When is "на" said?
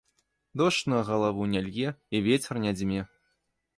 0.93-1.01